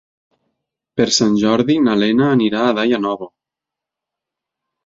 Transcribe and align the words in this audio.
Per 1.01 1.05
Sant 1.17 1.35
Jordi 1.43 1.75
na 1.89 1.95
Lena 2.05 2.31
anirà 2.39 2.65
a 2.71 2.75
Daia 2.81 3.01
Nova. 3.05 3.31